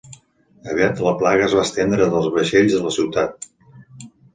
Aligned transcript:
Aviat 0.71 1.03
la 1.09 1.13
plaga 1.21 1.47
es 1.49 1.55
va 1.59 1.67
estendre 1.67 2.11
dels 2.17 2.33
vaixells 2.41 2.83
a 2.83 2.85
la 2.91 2.99
ciutat. 3.01 3.51